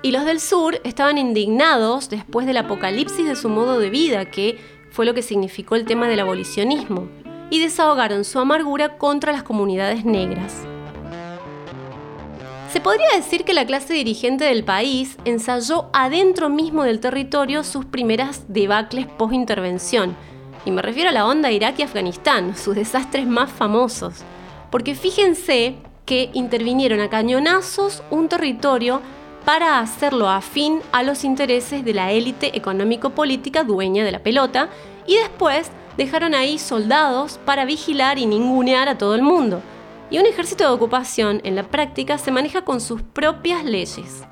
Y 0.03 0.11
los 0.11 0.25
del 0.25 0.41
sur 0.41 0.81
estaban 0.83 1.17
indignados 1.17 2.11
después 2.11 2.45
del 2.45 2.57
apocalipsis 2.57 3.25
de 3.25 3.37
su 3.37 3.49
modo 3.49 3.79
de 3.79 3.89
vida, 3.89 4.25
que 4.25 4.59
fue 4.91 5.07
lo 5.07 5.15
que 5.15 5.23
significó 5.23 5.77
el 5.77 5.85
tema 5.85 6.09
del 6.09 6.21
abolicionismo 6.21 7.09
y 7.51 7.61
desahogaron 7.61 8.25
su 8.25 8.41
amargura 8.41 8.99
contra 8.99 9.31
las 9.31 9.45
comunidades 9.45 10.05
negras. 10.05 10.55
Se 12.73 12.81
podría 12.81 13.15
decir 13.15 13.45
que 13.45 13.53
la 13.53 13.67
clase 13.67 13.93
dirigente 13.93 14.45
del 14.45 14.65
país 14.65 15.19
ensayó 15.25 15.91
adentro 15.93 16.49
mismo 16.49 16.83
del 16.83 16.99
territorio 16.99 17.63
sus 17.63 17.85
primeras 17.85 18.47
debacles 18.49 19.07
post-intervención, 19.07 20.17
y 20.65 20.71
me 20.71 20.83
refiero 20.83 21.11
a 21.11 21.13
la 21.13 21.27
onda 21.27 21.53
Irak 21.53 21.79
y 21.79 21.83
Afganistán, 21.83 22.57
sus 22.57 22.75
desastres 22.75 23.27
más 23.27 23.53
famosos, 23.53 24.25
porque 24.71 24.95
fíjense 24.95 25.77
que 26.07 26.31
intervinieron 26.33 27.01
a 27.01 27.11
cañonazos 27.11 28.03
un 28.11 28.29
territorio 28.29 29.03
para 29.45 29.81
hacerlo 29.81 30.29
afín 30.29 30.81
a 30.93 31.03
los 31.03 31.25
intereses 31.25 31.85
de 31.85 31.95
la 31.95 32.13
élite 32.13 32.57
económico-política 32.57 33.65
dueña 33.65 34.05
de 34.05 34.13
la 34.13 34.21
pelota 34.21 34.69
y 35.07 35.17
después 35.17 35.71
dejaron 35.97 36.35
ahí 36.35 36.59
soldados 36.59 37.39
para 37.45 37.65
vigilar 37.65 38.19
y 38.19 38.27
ningunear 38.27 38.89
a 38.89 38.99
todo 38.99 39.15
el 39.15 39.23
mundo. 39.23 39.61
Y 40.11 40.19
un 40.19 40.27
ejército 40.27 40.65
de 40.65 40.71
ocupación 40.71 41.41
en 41.45 41.57
la 41.57 41.65
práctica 41.65 42.19
se 42.19 42.31
maneja 42.31 42.63
con 42.63 42.81
sus 42.81 43.03
propias 43.03 43.65
leyes. 43.65 44.25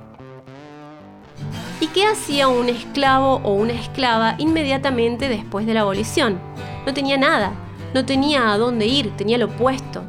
¿Y 1.81 1.87
qué 1.89 2.07
hacía 2.07 2.49
un 2.49 2.69
esclavo 2.69 3.41
o 3.43 3.55
una 3.55 3.73
esclava 3.73 4.35
inmediatamente 4.39 5.29
después 5.29 5.67
de 5.67 5.75
la 5.75 5.81
abolición? 5.81 6.39
No 6.87 6.93
tenía 6.93 7.17
nada, 7.17 7.53
no 7.95 8.05
tenía 8.05 8.53
a 8.53 8.59
dónde 8.59 8.87
ir, 8.87 9.17
tenía 9.17 9.39
lo 9.39 9.47
opuesto. 9.47 10.03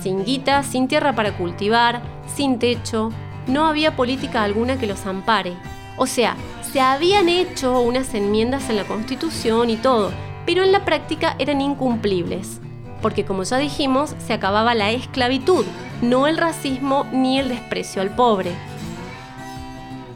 Sin 0.00 0.24
guita, 0.24 0.62
sin 0.62 0.86
tierra 0.86 1.14
para 1.14 1.36
cultivar, 1.36 2.00
sin 2.36 2.60
techo, 2.60 3.10
no 3.46 3.66
había 3.66 3.96
política 3.96 4.42
alguna 4.42 4.78
que 4.78 4.86
los 4.86 5.06
ampare. 5.06 5.54
O 5.96 6.06
sea, 6.06 6.36
se 6.72 6.80
habían 6.80 7.28
hecho 7.28 7.80
unas 7.80 8.12
enmiendas 8.14 8.68
en 8.68 8.76
la 8.76 8.84
Constitución 8.84 9.70
y 9.70 9.76
todo, 9.76 10.12
pero 10.44 10.62
en 10.62 10.72
la 10.72 10.84
práctica 10.84 11.36
eran 11.38 11.60
incumplibles, 11.60 12.60
porque 13.00 13.24
como 13.24 13.44
ya 13.44 13.58
dijimos, 13.58 14.14
se 14.18 14.32
acababa 14.32 14.74
la 14.74 14.90
esclavitud, 14.90 15.64
no 16.02 16.26
el 16.26 16.36
racismo 16.36 17.06
ni 17.12 17.38
el 17.38 17.48
desprecio 17.48 18.02
al 18.02 18.14
pobre. 18.14 18.52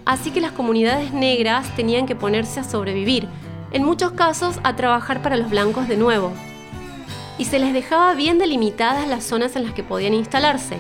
Así 0.04 0.30
que 0.30 0.40
las 0.40 0.52
comunidades 0.52 1.12
negras 1.12 1.74
tenían 1.76 2.06
que 2.06 2.16
ponerse 2.16 2.60
a 2.60 2.64
sobrevivir, 2.64 3.28
en 3.72 3.84
muchos 3.84 4.12
casos 4.12 4.58
a 4.64 4.74
trabajar 4.74 5.22
para 5.22 5.36
los 5.36 5.50
blancos 5.50 5.88
de 5.88 5.96
nuevo. 5.96 6.32
Y 7.38 7.44
se 7.44 7.58
les 7.58 7.72
dejaba 7.72 8.14
bien 8.14 8.38
delimitadas 8.38 9.06
las 9.08 9.24
zonas 9.24 9.56
en 9.56 9.64
las 9.64 9.72
que 9.72 9.84
podían 9.84 10.12
instalarse, 10.12 10.78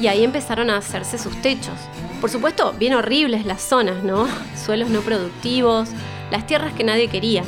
y 0.00 0.06
ahí 0.06 0.24
empezaron 0.24 0.70
a 0.70 0.76
hacerse 0.76 1.18
sus 1.18 1.36
techos. 1.42 1.74
Por 2.20 2.30
supuesto, 2.30 2.72
bien 2.78 2.94
horribles 2.94 3.46
las 3.46 3.62
zonas, 3.62 4.02
¿no? 4.02 4.26
Suelos 4.56 4.90
no 4.90 5.00
productivos, 5.00 5.90
las 6.30 6.46
tierras 6.46 6.72
que 6.72 6.84
nadie 6.84 7.08
quería. 7.08 7.42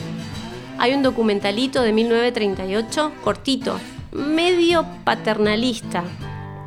Hay 0.79 0.93
un 0.93 1.03
documentalito 1.03 1.83
de 1.83 1.93
1938, 1.93 3.13
cortito, 3.25 3.79
medio 4.13 4.85
paternalista. 5.05 6.05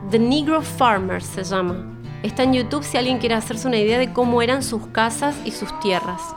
The 0.09 0.17
Negro 0.17 0.62
Farmers 0.62 1.25
se 1.25 1.43
llama. 1.43 1.86
Está 2.24 2.43
en 2.43 2.53
YouTube 2.53 2.83
si 2.83 2.98
alguien 2.98 3.19
quiere 3.19 3.36
hacerse 3.36 3.67
una 3.67 3.77
idea 3.77 4.00
de 4.00 4.12
cómo 4.12 4.41
eran 4.41 4.63
sus 4.63 4.88
casas 4.88 5.39
y 5.45 5.51
sus 5.51 5.79
tierras. 5.79 6.36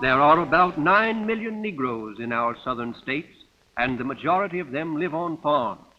There 0.00 0.12
are 0.12 0.40
about 0.40 0.78
9 0.78 1.26
million 1.26 1.60
Negroes 1.60 2.18
in 2.18 2.32
our 2.32 2.56
southern 2.64 2.94
states, 3.02 3.36
and 3.76 3.98
the 3.98 4.04
majority 4.04 4.60
of 4.60 4.70
them 4.72 4.96
live 4.96 5.14
on 5.14 5.36
farms. 5.42 5.89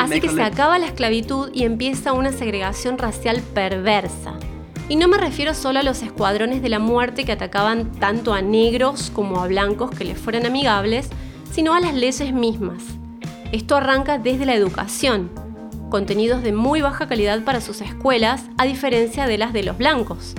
Así 0.00 0.20
que 0.20 0.28
se 0.28 0.42
acaba 0.42 0.78
la 0.78 0.86
esclavitud 0.86 1.50
y 1.52 1.64
empieza 1.64 2.12
una 2.12 2.32
segregación 2.32 2.98
racial 2.98 3.42
perversa. 3.54 4.34
Y 4.88 4.96
no 4.96 5.08
me 5.08 5.16
refiero 5.16 5.54
solo 5.54 5.80
a 5.80 5.82
los 5.82 6.02
escuadrones 6.02 6.62
de 6.62 6.68
la 6.68 6.78
muerte 6.78 7.24
que 7.24 7.32
atacaban 7.32 7.90
tanto 7.92 8.34
a 8.34 8.42
negros 8.42 9.10
como 9.10 9.40
a 9.40 9.46
blancos 9.46 9.90
que 9.90 10.04
les 10.04 10.18
fueran 10.18 10.46
amigables, 10.46 11.08
sino 11.50 11.74
a 11.74 11.80
las 11.80 11.94
leyes 11.94 12.32
mismas. 12.32 12.82
Esto 13.50 13.76
arranca 13.76 14.18
desde 14.18 14.46
la 14.46 14.54
educación, 14.54 15.30
contenidos 15.88 16.42
de 16.42 16.52
muy 16.52 16.82
baja 16.82 17.08
calidad 17.08 17.44
para 17.44 17.60
sus 17.60 17.80
escuelas, 17.80 18.44
a 18.58 18.66
diferencia 18.66 19.26
de 19.26 19.38
las 19.38 19.52
de 19.52 19.62
los 19.62 19.78
blancos. 19.78 20.34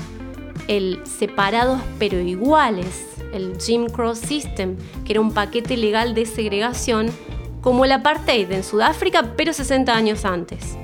El 0.67 1.00
separados 1.05 1.81
pero 1.98 2.19
iguales, 2.19 3.07
el 3.34 3.57
Jim 3.60 3.88
Crow 3.88 4.15
System, 4.15 4.77
que 5.05 5.13
era 5.13 5.22
un 5.22 5.34
paquete 5.34 5.75
legal 5.75 6.13
de 6.13 6.25
segregación, 6.25 7.10
como 7.65 7.84
el 7.84 7.91
apartheid 7.93 8.51
en 8.51 8.63
Sudáfrica, 8.63 9.34
pero 9.36 9.51
60 9.51 9.91
años 9.91 10.24
antes. 10.24 10.77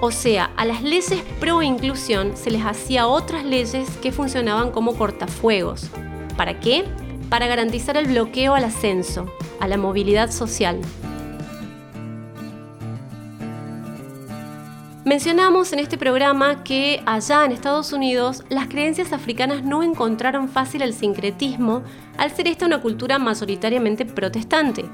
O 0.00 0.10
sea, 0.10 0.50
a 0.56 0.64
las 0.64 0.82
leyes 0.82 1.22
pro 1.40 1.60
inclusión 1.60 2.38
se 2.38 2.50
les 2.50 2.64
hacía 2.64 3.06
otras 3.06 3.44
leyes 3.44 3.86
que 3.98 4.10
funcionaban 4.10 4.70
como 4.70 4.96
cortafuegos. 4.96 5.90
¿Para 6.38 6.58
qué? 6.58 6.86
Para 7.28 7.46
garantizar 7.48 7.98
el 7.98 8.06
bloqueo 8.06 8.54
al 8.54 8.64
ascenso, 8.64 9.26
a 9.60 9.68
la 9.68 9.76
movilidad 9.76 10.30
social. 10.30 10.80
Mencionamos 15.04 15.70
en 15.74 15.80
este 15.80 15.98
programa 15.98 16.64
que 16.64 17.02
allá 17.04 17.44
en 17.44 17.52
Estados 17.52 17.92
Unidos 17.92 18.42
las 18.48 18.68
creencias 18.68 19.12
africanas 19.12 19.64
no 19.64 19.82
encontraron 19.82 20.48
fácil 20.48 20.80
el 20.80 20.94
sincretismo 20.94 21.82
al 22.16 22.30
ser 22.30 22.48
esta 22.48 22.64
una 22.64 22.80
cultura 22.80 23.18
mayoritariamente 23.18 24.06
protestante. 24.06 24.86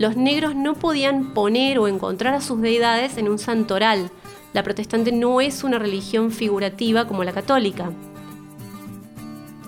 Los 0.00 0.16
negros 0.16 0.56
no 0.56 0.76
podían 0.76 1.34
poner 1.34 1.78
o 1.78 1.86
encontrar 1.86 2.32
a 2.32 2.40
sus 2.40 2.62
deidades 2.62 3.18
en 3.18 3.28
un 3.28 3.38
santoral, 3.38 4.10
la 4.54 4.62
protestante 4.62 5.12
no 5.12 5.42
es 5.42 5.62
una 5.62 5.78
religión 5.78 6.30
figurativa 6.30 7.06
como 7.06 7.22
la 7.22 7.34
católica. 7.34 7.90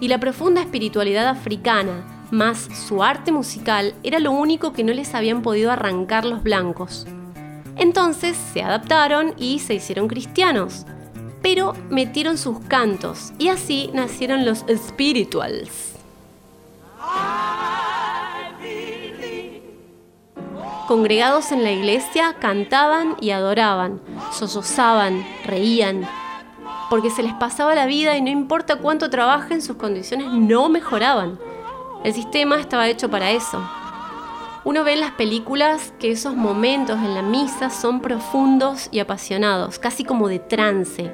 Y 0.01 0.09
la 0.09 0.19
profunda 0.21 0.63
espiritualidad 0.63 1.29
africana, 1.29 2.27
más 2.31 2.67
su 2.89 3.03
arte 3.03 3.31
musical, 3.31 3.95
era 4.03 4.21
lo 4.21 4.33
único 4.33 4.73
que 4.73 4.85
no 4.85 4.95
les 4.95 5.15
habían 5.15 5.43
podido 5.43 5.71
arrancar 5.71 6.25
los 6.25 6.43
blancos. 6.43 7.07
Entonces 7.77 8.35
se 8.55 8.63
adaptaron 8.63 9.35
y 9.37 9.59
se 9.59 9.75
hicieron 9.75 10.09
cristianos, 10.09 10.87
pero 11.43 11.75
metieron 11.91 12.39
sus 12.39 12.59
cantos 12.61 13.35
y 13.39 13.49
así 13.49 13.91
nacieron 13.93 14.47
los 14.47 14.65
spirituals. 14.75 15.92
Congregados 20.87 21.53
en 21.53 21.63
la 21.63 21.71
iglesia, 21.71 22.37
cantaban 22.41 23.17
y 23.21 23.31
adoraban, 23.31 24.01
sollozaban, 24.33 25.25
reían, 25.45 26.07
porque 26.91 27.11
se 27.11 27.23
les 27.23 27.33
pasaba 27.35 27.75
la 27.75 27.87
vida 27.87 28.17
y 28.17 28.21
no 28.21 28.31
importa 28.31 28.77
cuánto 28.77 29.09
trabajen, 29.09 29.63
sus 29.63 29.77
condiciones 29.77 30.29
no 30.33 30.69
mejoraban. 30.69 31.39
El 32.05 32.13
sistema 32.13 32.59
estaba 32.59 32.89
hecho 32.89 33.09
para 33.09 33.31
eso. 33.31 33.63
Uno 34.65 34.85
ve 34.85 34.93
en 34.93 35.01
las 35.01 35.13
películas 35.13 35.95
que 35.99 36.11
esos 36.11 36.35
momentos 36.35 36.99
en 36.99 37.15
la 37.15 37.23
misa 37.23 37.71
son 37.71 38.01
profundos 38.01 38.89
y 38.91 38.99
apasionados, 38.99 39.79
casi 39.79 40.05
como 40.05 40.29
de 40.29 40.39
trance. 40.39 41.13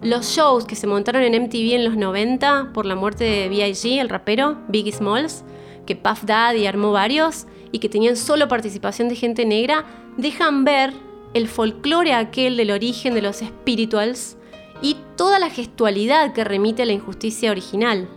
Los 0.00 0.26
shows 0.26 0.64
que 0.64 0.74
se 0.74 0.86
montaron 0.86 1.22
en 1.22 1.40
MTV 1.44 1.74
en 1.74 1.84
los 1.84 1.96
90 1.96 2.70
por 2.72 2.86
la 2.86 2.96
muerte 2.96 3.24
de 3.24 3.48
B.I.G., 3.48 4.00
el 4.00 4.08
rapero, 4.08 4.56
Biggie 4.68 4.92
Smalls, 4.92 5.44
que 5.86 5.94
Puff 5.94 6.24
Daddy 6.24 6.66
armó 6.66 6.92
varios, 6.92 7.46
y 7.72 7.78
que 7.78 7.88
tenían 7.88 8.16
solo 8.16 8.46
participación 8.48 9.08
de 9.08 9.16
gente 9.16 9.44
negra, 9.44 9.84
dejan 10.16 10.64
ver 10.64 10.92
el 11.34 11.48
folclore 11.48 12.12
aquel 12.12 12.56
del 12.56 12.70
origen 12.70 13.14
de 13.14 13.22
los 13.22 13.38
spirituals 13.38 14.36
y 14.82 14.96
toda 15.16 15.38
la 15.38 15.50
gestualidad 15.50 16.32
que 16.32 16.44
remite 16.44 16.82
a 16.82 16.86
la 16.86 16.92
injusticia 16.92 17.50
original, 17.50 18.08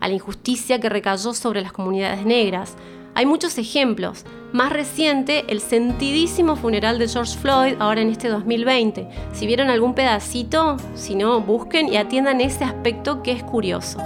a 0.00 0.08
la 0.08 0.14
injusticia 0.14 0.80
que 0.80 0.88
recayó 0.88 1.34
sobre 1.34 1.60
las 1.60 1.72
comunidades 1.72 2.24
negras, 2.24 2.76
Hay 3.16 3.26
muchos 3.26 3.58
ejemplos. 3.58 4.24
Más 4.52 4.72
reciente, 4.72 5.44
el 5.46 5.60
sentidísimo 5.60 6.56
funeral 6.56 6.98
de 6.98 7.06
George 7.06 7.38
Floyd, 7.38 7.76
ahora 7.78 8.00
en 8.00 8.08
este 8.08 8.28
2020. 8.28 9.08
Si 9.32 9.46
vieron 9.46 9.70
algún 9.70 9.94
pedacito, 9.94 10.78
si 10.96 11.14
no, 11.14 11.40
busquen 11.40 11.92
y 11.92 11.96
atiendan 11.96 12.40
ese 12.40 12.64
aspecto 12.64 13.22
que 13.22 13.30
es 13.30 13.44
curioso. 13.44 14.00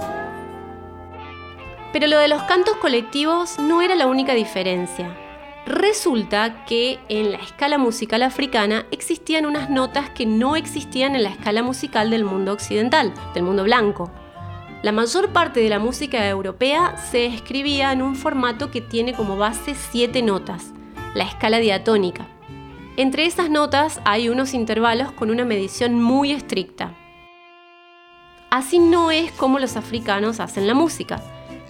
Pero 1.91 2.07
lo 2.07 2.19
de 2.19 2.27
los 2.27 2.43
cantos 2.43 2.75
colectivos 2.77 3.57
no 3.59 3.81
era 3.81 3.95
la 3.95 4.07
única 4.07 4.33
diferencia. 4.33 5.15
Resulta 5.65 6.65
que 6.65 6.99
en 7.09 7.31
la 7.31 7.37
escala 7.37 7.77
musical 7.77 8.23
africana 8.23 8.85
existían 8.91 9.45
unas 9.45 9.69
notas 9.69 10.09
que 10.09 10.25
no 10.25 10.55
existían 10.55 11.15
en 11.15 11.23
la 11.23 11.29
escala 11.29 11.61
musical 11.61 12.09
del 12.09 12.23
mundo 12.23 12.53
occidental, 12.53 13.13
del 13.33 13.43
mundo 13.43 13.63
blanco. 13.63 14.11
La 14.81 14.91
mayor 14.91 15.29
parte 15.33 15.59
de 15.59 15.69
la 15.69 15.77
música 15.77 16.27
europea 16.27 16.95
se 17.11 17.25
escribía 17.25 17.91
en 17.91 18.01
un 18.01 18.15
formato 18.15 18.71
que 18.71 18.81
tiene 18.81 19.13
como 19.13 19.37
base 19.37 19.75
siete 19.75 20.21
notas, 20.21 20.71
la 21.13 21.25
escala 21.25 21.57
diatónica. 21.57 22.27
Entre 22.95 23.25
esas 23.25 23.49
notas 23.49 24.01
hay 24.05 24.29
unos 24.29 24.53
intervalos 24.53 25.11
con 25.11 25.29
una 25.29 25.45
medición 25.45 26.01
muy 26.01 26.31
estricta. 26.31 26.93
Así 28.49 28.79
no 28.79 29.11
es 29.11 29.31
como 29.33 29.59
los 29.59 29.75
africanos 29.77 30.39
hacen 30.39 30.65
la 30.65 30.73
música. 30.73 31.21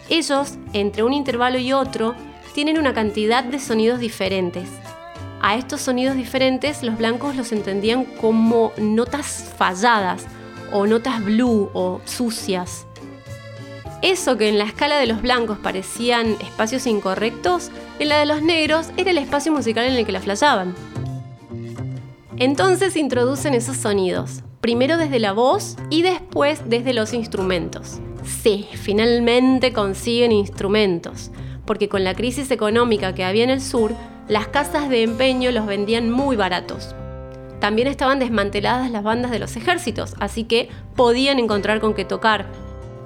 Ellos, 0.09 0.55
entre 0.73 1.03
un 1.03 1.13
intervalo 1.13 1.59
y 1.59 1.71
otro, 1.71 2.15
tienen 2.53 2.79
una 2.79 2.93
cantidad 2.93 3.43
de 3.43 3.59
sonidos 3.59 3.99
diferentes. 3.99 4.67
A 5.41 5.55
estos 5.55 5.81
sonidos 5.81 6.15
diferentes 6.15 6.83
los 6.83 6.97
blancos 6.97 7.35
los 7.35 7.51
entendían 7.51 8.03
como 8.03 8.73
notas 8.77 9.53
falladas 9.57 10.25
o 10.73 10.85
notas 10.85 11.23
blue 11.23 11.69
o 11.73 12.01
sucias. 12.05 12.85
Eso 14.01 14.37
que 14.37 14.49
en 14.49 14.57
la 14.57 14.63
escala 14.63 14.97
de 14.97 15.07
los 15.07 15.21
blancos 15.21 15.57
parecían 15.57 16.31
espacios 16.41 16.87
incorrectos, 16.87 17.69
en 17.99 18.09
la 18.09 18.17
de 18.17 18.25
los 18.25 18.41
negros 18.41 18.91
era 18.97 19.11
el 19.11 19.17
espacio 19.17 19.51
musical 19.51 19.85
en 19.85 19.93
el 19.93 20.05
que 20.05 20.11
la 20.11 20.21
flayaban. 20.21 20.73
Entonces 22.37 22.95
introducen 22.95 23.53
esos 23.53 23.77
sonidos, 23.77 24.41
primero 24.61 24.97
desde 24.97 25.19
la 25.19 25.33
voz 25.33 25.75
y 25.89 26.01
después 26.01 26.61
desde 26.65 26.93
los 26.93 27.13
instrumentos. 27.13 27.99
Sí, 28.29 28.67
finalmente 28.71 29.73
consiguen 29.73 30.31
instrumentos, 30.31 31.31
porque 31.65 31.89
con 31.89 32.03
la 32.03 32.13
crisis 32.13 32.51
económica 32.51 33.13
que 33.13 33.25
había 33.25 33.43
en 33.43 33.49
el 33.49 33.59
sur, 33.59 33.93
las 34.27 34.47
casas 34.47 34.87
de 34.87 35.03
empeño 35.03 35.51
los 35.51 35.65
vendían 35.65 36.11
muy 36.11 36.35
baratos. 36.35 36.95
También 37.59 37.87
estaban 37.87 38.19
desmanteladas 38.19 38.91
las 38.91 39.03
bandas 39.03 39.31
de 39.31 39.39
los 39.39 39.57
ejércitos, 39.57 40.13
así 40.19 40.45
que 40.45 40.69
podían 40.95 41.39
encontrar 41.39 41.81
con 41.81 41.93
qué 41.93 42.05
tocar, 42.05 42.45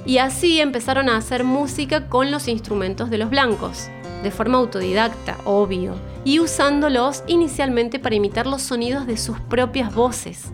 y 0.06 0.18
así 0.18 0.60
empezaron 0.60 1.10
a 1.10 1.18
hacer 1.18 1.46
música 1.46 2.10
con 2.10 2.30
los 2.30 2.48
instrumentos 2.48 3.10
de 3.10 3.18
los 3.18 3.30
blancos, 3.30 3.88
de 4.22 4.30
forma 4.30 4.58
autodidacta, 4.58 5.38
obvio, 5.46 5.96
y 6.26 6.40
usándolos 6.40 7.24
inicialmente 7.28 7.98
para 7.98 8.16
imitar 8.16 8.46
los 8.46 8.62
sonidos 8.62 9.08
de 9.08 9.18
sus 9.18 9.40
propias 9.40 9.96
voces. 9.96 10.52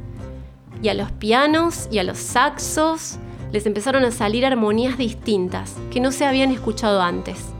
Y 0.81 0.88
a 0.88 0.93
los 0.93 1.11
pianos 1.11 1.89
y 1.91 1.97
a 1.97 2.03
los 2.03 2.19
saxos 2.19 3.19
les 3.51 3.65
empezaron 3.65 4.03
a 4.06 4.12
salir 4.12 4.46
armonías 4.46 4.98
distintas 4.98 5.75
que 5.91 6.00
no 6.00 6.12
se 6.12 6.25
habían 6.25 6.51
escuchado 6.51 7.01
antes. 7.01 7.53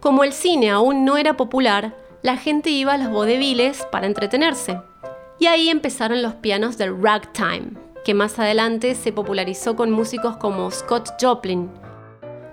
Como 0.00 0.22
el 0.22 0.32
cine 0.32 0.70
aún 0.70 1.04
no 1.04 1.16
era 1.16 1.36
popular, 1.36 1.96
la 2.22 2.36
gente 2.36 2.70
iba 2.70 2.94
a 2.94 2.98
los 2.98 3.10
vodeviles 3.10 3.86
para 3.90 4.06
entretenerse. 4.06 4.80
Y 5.38 5.46
ahí 5.46 5.68
empezaron 5.68 6.22
los 6.22 6.34
pianos 6.34 6.78
del 6.78 7.02
ragtime, 7.02 7.72
que 8.04 8.14
más 8.14 8.38
adelante 8.38 8.94
se 8.94 9.12
popularizó 9.12 9.74
con 9.74 9.90
músicos 9.90 10.36
como 10.36 10.70
Scott 10.70 11.10
Joplin. 11.20 11.70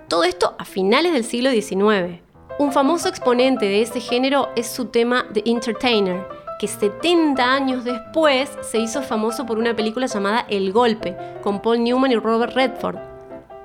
Todo 0.08 0.24
esto 0.24 0.54
a 0.58 0.64
finales 0.64 1.12
del 1.12 1.24
siglo 1.24 1.50
XIX. 1.50 2.20
Un 2.58 2.72
famoso 2.72 3.08
exponente 3.08 3.66
de 3.66 3.82
ese 3.82 4.00
género 4.00 4.48
es 4.56 4.66
su 4.66 4.86
tema 4.86 5.26
The 5.32 5.44
Entertainer, 5.46 6.26
que 6.64 6.68
70 6.68 7.44
años 7.44 7.84
después 7.84 8.50
se 8.62 8.78
hizo 8.78 9.02
famoso 9.02 9.44
por 9.44 9.58
una 9.58 9.76
película 9.76 10.06
llamada 10.06 10.46
El 10.48 10.72
Golpe, 10.72 11.14
con 11.42 11.60
Paul 11.60 11.84
Newman 11.84 12.12
y 12.12 12.16
Robert 12.16 12.54
Redford. 12.54 12.96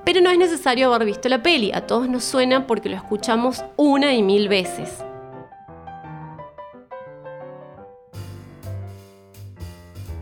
Pero 0.04 0.20
no 0.20 0.28
es 0.28 0.36
necesario 0.36 0.92
haber 0.92 1.06
visto 1.06 1.30
la 1.30 1.42
peli, 1.42 1.72
a 1.72 1.86
todos 1.86 2.10
nos 2.10 2.24
suena 2.24 2.66
porque 2.66 2.90
lo 2.90 2.96
escuchamos 2.96 3.64
una 3.78 4.12
y 4.12 4.22
mil 4.22 4.50
veces. 4.50 5.02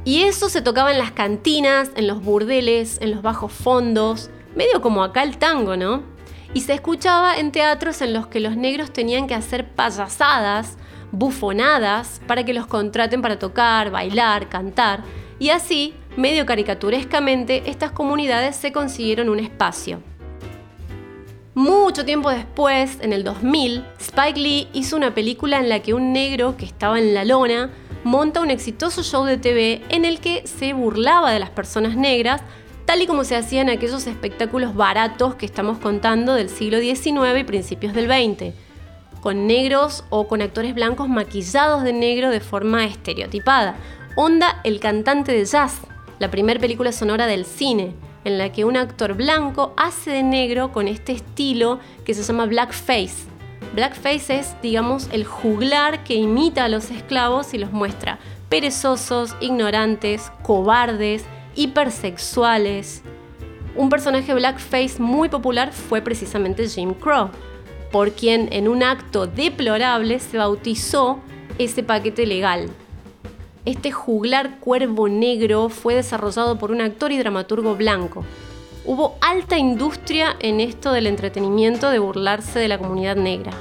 Y 0.05 0.23
eso 0.23 0.49
se 0.49 0.63
tocaba 0.63 0.93
en 0.93 0.99
las 0.99 1.11
cantinas, 1.11 1.91
en 1.97 2.07
los 2.07 2.23
burdeles, 2.23 3.01
en 3.01 3.11
los 3.11 3.23
bajos 3.23 3.53
fondos, 3.53 4.31
medio 4.55 4.81
como 4.81 5.03
acá 5.03 5.25
el 5.25 5.37
tango, 5.39 5.77
¿no? 5.77 6.05
Y 6.55 6.61
se 6.61 6.75
escuchaba 6.75 7.39
en 7.39 7.51
teatros 7.51 8.03
en 8.03 8.13
los 8.13 8.29
que 8.29 8.39
los 8.39 8.57
negros 8.57 8.93
tenían 8.93 9.27
que 9.27 9.35
hacer 9.35 9.69
payasadas, 9.75 10.79
bufonadas, 11.13 12.21
para 12.27 12.45
que 12.45 12.55
los 12.55 12.67
contraten 12.67 13.23
para 13.23 13.39
tocar, 13.39 13.91
bailar, 13.91 14.49
cantar. 14.49 15.03
Y 15.39 15.51
así, 15.51 15.95
medio 16.17 16.47
caricaturescamente, 16.47 17.71
estas 17.71 17.93
comunidades 17.93 18.57
se 18.57 18.73
consiguieron 18.73 19.29
un 19.29 19.41
espacio. 19.41 20.01
Mucho 21.55 22.05
tiempo 22.05 22.31
después, 22.31 22.99
en 23.01 23.13
el 23.13 23.25
2000, 23.25 23.85
Spike 23.99 24.39
Lee 24.39 24.69
hizo 24.73 24.97
una 24.97 25.13
película 25.15 25.59
en 25.59 25.69
la 25.69 25.81
que 25.81 25.93
un 25.93 26.13
negro 26.13 26.57
que 26.57 26.65
estaba 26.65 26.99
en 26.99 27.15
la 27.15 27.25
lona 27.25 27.71
monta 28.05 28.41
un 28.41 28.51
exitoso 28.51 29.03
show 29.03 29.25
de 29.25 29.39
TV 29.39 29.83
en 29.89 30.05
el 30.05 30.21
que 30.21 30.47
se 30.47 30.73
burlaba 30.73 31.33
de 31.33 31.41
las 31.41 31.51
personas 31.51 31.97
negras, 31.97 32.43
tal 32.85 33.03
y 33.03 33.07
como 33.07 33.25
se 33.25 33.35
hacían 33.35 33.69
aquellos 33.69 34.07
espectáculos 34.07 34.75
baratos 34.75 35.35
que 35.35 35.47
estamos 35.47 35.79
contando 35.79 36.35
del 36.35 36.49
siglo 36.49 36.79
XIX 36.79 37.41
y 37.41 37.45
principios 37.45 37.93
del 37.93 38.07
XX, 38.07 38.55
con 39.21 39.47
negros 39.47 40.05
o 40.11 40.29
con 40.29 40.43
actores 40.43 40.75
blancos 40.75 41.09
maquillados 41.09 41.83
de 41.83 41.93
negro 41.93 42.31
de 42.31 42.41
forma 42.41 42.85
estereotipada. 42.85 43.77
Onda 44.17 44.61
El 44.65 44.81
cantante 44.81 45.33
de 45.33 45.45
jazz, 45.45 45.81
la 46.19 46.31
primera 46.31 46.61
película 46.61 46.93
sonora 46.93 47.27
del 47.27 47.45
cine, 47.45 47.95
en 48.25 48.39
la 48.39 48.53
que 48.53 48.65
un 48.65 48.77
actor 48.77 49.15
blanco 49.15 49.73
hace 49.77 50.11
de 50.11 50.23
negro 50.23 50.73
con 50.73 50.89
este 50.89 51.13
estilo 51.13 51.79
que 52.05 52.15
se 52.15 52.23
llama 52.23 52.47
blackface 52.47 53.29
Blackface 53.75 54.39
es, 54.39 54.57
digamos, 54.63 55.09
el 55.13 55.25
juglar 55.25 56.03
que 56.05 56.15
imita 56.15 56.65
a 56.65 56.69
los 56.69 56.91
esclavos 56.91 57.55
y 57.55 57.59
los 57.59 57.71
muestra 57.71 58.19
perezosos, 58.49 59.37
ignorantes, 59.41 60.33
cobardes, 60.43 61.25
hipersexuales. 61.55 63.03
Un 63.77 63.91
personaje 63.91 64.33
blackface 64.33 65.01
muy 65.01 65.29
popular 65.29 65.73
fue 65.73 66.01
precisamente 66.01 66.67
Jim 66.67 66.95
Crow, 66.95 67.31
por 67.91 68.13
quien 68.13 68.49
en 68.53 68.69
un 68.69 68.83
acto 68.83 69.27
deplorable 69.27 70.19
se 70.19 70.39
bautizó 70.39 71.19
ese 71.59 71.83
paquete 71.83 72.27
legal. 72.27 72.69
Este 73.65 73.93
juglar 73.93 74.61
cuervo 74.61 75.09
negro 75.09 75.69
fue 75.69 75.95
desarrollado 75.95 76.59
por 76.59 76.71
un 76.71 76.81
actor 76.81 77.13
y 77.13 77.19
dramaturgo 77.19 77.75
blanco, 77.77 78.25
hubo 78.85 79.17
alta 79.21 79.59
industria 79.59 80.37
en 80.41 80.61
esto 80.61 80.93
del 80.93 81.07
entretenimiento 81.07 81.91
de 81.91 81.99
burlarse 81.99 82.59
de 82.59 82.69
la 82.69 82.79
comunidad 82.79 83.17
negra. 83.17 83.53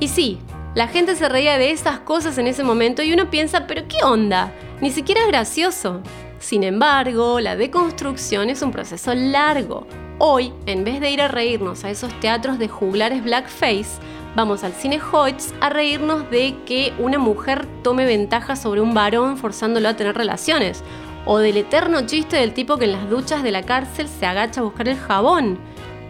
Y 0.00 0.08
sí, 0.08 0.38
la 0.74 0.88
gente 0.88 1.16
se 1.16 1.28
reía 1.28 1.56
de 1.56 1.70
esas 1.70 2.00
cosas 2.00 2.36
en 2.38 2.48
ese 2.48 2.64
momento 2.64 3.02
y 3.02 3.12
uno 3.12 3.30
piensa, 3.30 3.66
pero 3.66 3.86
¿qué 3.88 4.04
onda? 4.04 4.52
Ni 4.80 4.90
siquiera 4.90 5.22
es 5.22 5.28
gracioso. 5.28 6.02
Sin 6.38 6.62
embargo, 6.62 7.40
la 7.40 7.56
deconstrucción 7.56 8.50
es 8.50 8.62
un 8.62 8.70
proceso 8.70 9.14
largo. 9.14 9.86
Hoy, 10.18 10.52
en 10.66 10.84
vez 10.84 11.00
de 11.00 11.10
ir 11.10 11.20
a 11.20 11.28
reírnos 11.28 11.84
a 11.84 11.90
esos 11.90 12.12
teatros 12.20 12.58
de 12.58 12.68
juglares 12.68 13.24
blackface, 13.24 14.00
vamos 14.34 14.62
al 14.62 14.72
cine 14.72 15.00
Hoyts 15.00 15.54
a 15.60 15.70
reírnos 15.70 16.30
de 16.30 16.54
que 16.66 16.92
una 16.98 17.18
mujer 17.18 17.66
tome 17.82 18.04
ventaja 18.04 18.54
sobre 18.54 18.80
un 18.80 18.94
varón 18.94 19.38
forzándolo 19.38 19.88
a 19.88 19.96
tener 19.96 20.14
relaciones, 20.14 20.82
o 21.24 21.38
del 21.38 21.56
eterno 21.56 22.06
chiste 22.06 22.36
del 22.36 22.54
tipo 22.54 22.76
que 22.76 22.84
en 22.84 22.92
las 22.92 23.10
duchas 23.10 23.42
de 23.42 23.50
la 23.50 23.62
cárcel 23.62 24.08
se 24.08 24.26
agacha 24.26 24.60
a 24.60 24.64
buscar 24.64 24.88
el 24.88 24.96
jabón. 24.96 25.58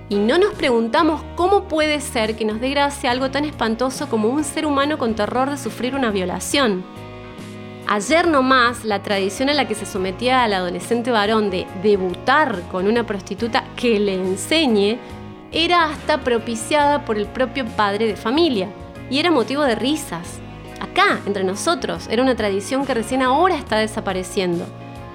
Y 0.09 0.17
no 0.17 0.39
nos 0.39 0.55
preguntamos 0.55 1.23
cómo 1.35 1.65
puede 1.65 2.01
ser 2.01 2.37
que 2.37 2.45
nos 2.45 2.61
dé 2.61 2.69
gracia 2.71 3.11
algo 3.11 3.31
tan 3.31 3.45
espantoso 3.45 4.09
como 4.09 4.29
un 4.29 4.45
ser 4.45 4.67
humano 4.67 4.99
con 4.99 5.15
terror 5.15 5.51
de 5.51 5.57
sufrir 5.57 5.95
una 5.97 6.11
violación. 6.11 6.85
Ayer 7.89 8.27
nomás, 8.27 8.85
la 8.85 9.01
tradición 9.01 9.49
a 9.49 9.55
la 9.55 9.69
que 9.69 9.77
se 9.77 9.87
sometía 9.87 10.43
al 10.43 10.55
adolescente 10.55 11.13
varón 11.13 11.51
de 11.51 11.69
debutar 11.85 12.63
con 12.63 12.89
una 12.89 13.07
prostituta 13.07 13.63
que 13.77 14.01
le 14.01 14.15
enseñe 14.15 14.99
era 15.53 15.85
hasta 15.85 16.19
propiciada 16.19 17.05
por 17.05 17.17
el 17.17 17.27
propio 17.27 17.65
padre 17.65 18.09
de 18.09 18.17
familia 18.17 18.69
y 19.09 19.21
era 19.21 19.31
motivo 19.31 19.63
de 19.63 19.77
risas. 19.77 20.41
Acá, 20.81 21.21
entre 21.27 21.45
nosotros, 21.45 22.09
era 22.11 22.25
una 22.25 22.35
tradición 22.35 22.85
que 22.85 22.93
recién 22.93 23.23
ahora 23.23 23.55
está 23.57 23.79
desapareciendo. 23.79 24.67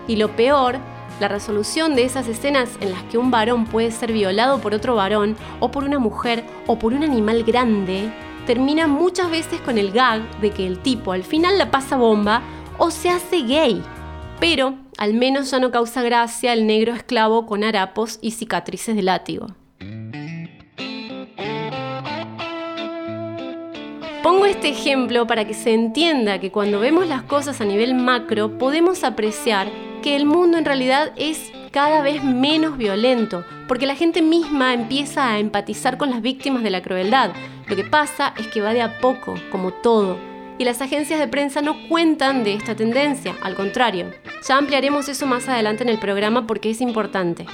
Y 0.07 0.15
lo 0.15 0.33
peor, 0.37 0.77
la 1.19 1.27
resolución 1.27 1.93
de 1.93 2.05
esas 2.05 2.29
escenas 2.29 2.69
en 2.79 2.91
las 2.91 3.03
que 3.03 3.17
un 3.17 3.31
varón 3.31 3.65
puede 3.65 3.91
ser 3.91 4.13
violado 4.13 4.59
por 4.59 4.73
otro 4.73 4.95
varón, 4.95 5.35
o 5.59 5.71
por 5.71 5.83
una 5.83 5.99
mujer, 5.99 6.45
o 6.67 6.79
por 6.79 6.93
un 6.93 7.03
animal 7.03 7.43
grande, 7.43 8.13
termina 8.47 8.87
muchas 8.87 9.29
veces 9.29 9.59
con 9.59 9.77
el 9.77 9.91
gag 9.91 10.21
de 10.39 10.51
que 10.51 10.65
el 10.65 10.79
tipo 10.79 11.11
al 11.11 11.23
final 11.23 11.57
la 11.57 11.69
pasa 11.69 11.97
bomba 11.97 12.41
o 12.83 12.89
se 12.89 13.09
hace 13.09 13.43
gay. 13.43 13.83
Pero 14.39 14.73
al 14.97 15.13
menos 15.13 15.51
ya 15.51 15.59
no 15.59 15.69
causa 15.69 16.01
gracia 16.01 16.51
el 16.51 16.65
negro 16.65 16.93
esclavo 16.93 17.45
con 17.45 17.63
harapos 17.63 18.17
y 18.23 18.31
cicatrices 18.31 18.95
de 18.95 19.03
látigo. 19.03 19.47
Pongo 24.23 24.47
este 24.47 24.69
ejemplo 24.69 25.27
para 25.27 25.45
que 25.45 25.53
se 25.53 25.73
entienda 25.73 26.39
que 26.39 26.51
cuando 26.51 26.79
vemos 26.79 27.07
las 27.07 27.21
cosas 27.21 27.61
a 27.61 27.65
nivel 27.65 27.93
macro 27.93 28.57
podemos 28.57 29.03
apreciar 29.03 29.67
que 30.01 30.15
el 30.15 30.25
mundo 30.25 30.57
en 30.57 30.65
realidad 30.65 31.11
es 31.17 31.51
cada 31.69 32.01
vez 32.01 32.23
menos 32.23 32.77
violento, 32.77 33.45
porque 33.67 33.85
la 33.85 33.95
gente 33.95 34.23
misma 34.23 34.73
empieza 34.73 35.29
a 35.29 35.39
empatizar 35.39 35.99
con 35.99 36.09
las 36.09 36.23
víctimas 36.23 36.63
de 36.63 36.71
la 36.71 36.81
crueldad. 36.81 37.31
Lo 37.67 37.75
que 37.75 37.83
pasa 37.83 38.33
es 38.39 38.47
que 38.47 38.61
va 38.61 38.73
de 38.73 38.81
a 38.81 38.99
poco, 38.99 39.35
como 39.51 39.71
todo, 39.71 40.30
y 40.61 40.63
las 40.63 40.79
agencias 40.79 41.19
de 41.19 41.27
prensa 41.27 41.63
no 41.63 41.87
cuentan 41.89 42.43
de 42.43 42.53
esta 42.53 42.75
tendencia, 42.75 43.35
al 43.41 43.55
contrario. 43.55 44.11
Ya 44.47 44.57
ampliaremos 44.57 45.09
eso 45.09 45.25
más 45.25 45.49
adelante 45.49 45.81
en 45.81 45.89
el 45.89 45.97
programa 45.97 46.45
porque 46.45 46.69
es 46.69 46.81
importante. 46.81 47.47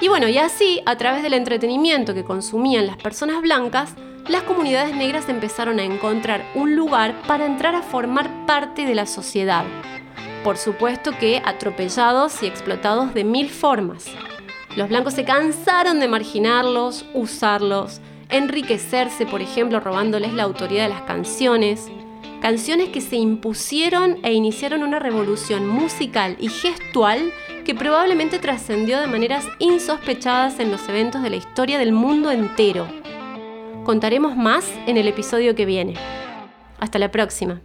Y 0.00 0.08
bueno, 0.08 0.26
y 0.26 0.38
así, 0.38 0.80
a 0.86 0.96
través 0.96 1.22
del 1.22 1.34
entretenimiento 1.34 2.14
que 2.14 2.24
consumían 2.24 2.86
las 2.86 2.96
personas 2.96 3.42
blancas, 3.42 3.94
las 4.28 4.44
comunidades 4.44 4.96
negras 4.96 5.28
empezaron 5.28 5.78
a 5.78 5.84
encontrar 5.84 6.42
un 6.54 6.74
lugar 6.74 7.20
para 7.26 7.44
entrar 7.44 7.74
a 7.74 7.82
formar 7.82 8.46
parte 8.46 8.86
de 8.86 8.94
la 8.94 9.04
sociedad. 9.04 9.66
Por 10.42 10.56
supuesto 10.56 11.12
que 11.18 11.42
atropellados 11.44 12.42
y 12.42 12.46
explotados 12.46 13.12
de 13.12 13.24
mil 13.24 13.50
formas. 13.50 14.06
Los 14.74 14.88
blancos 14.88 15.12
se 15.12 15.26
cansaron 15.26 16.00
de 16.00 16.08
marginarlos, 16.08 17.04
usarlos, 17.12 18.00
enriquecerse, 18.30 19.26
por 19.26 19.42
ejemplo, 19.42 19.80
robándoles 19.80 20.32
la 20.32 20.44
autoría 20.44 20.84
de 20.84 20.88
las 20.88 21.02
canciones. 21.02 21.90
Canciones 22.40 22.90
que 22.90 23.00
se 23.00 23.16
impusieron 23.16 24.18
e 24.22 24.32
iniciaron 24.32 24.82
una 24.82 24.98
revolución 24.98 25.66
musical 25.66 26.36
y 26.38 26.48
gestual 26.48 27.32
que 27.64 27.74
probablemente 27.74 28.38
trascendió 28.38 29.00
de 29.00 29.06
maneras 29.06 29.44
insospechadas 29.58 30.60
en 30.60 30.70
los 30.70 30.88
eventos 30.88 31.22
de 31.22 31.30
la 31.30 31.36
historia 31.36 31.78
del 31.78 31.92
mundo 31.92 32.30
entero. 32.30 32.86
Contaremos 33.84 34.36
más 34.36 34.70
en 34.86 34.96
el 34.96 35.08
episodio 35.08 35.54
que 35.54 35.66
viene. 35.66 35.94
Hasta 36.78 36.98
la 36.98 37.10
próxima. 37.10 37.60